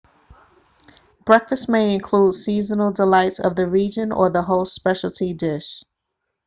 [1.25, 5.83] breakfast may include seasonal delights of the region or the host's speciality dish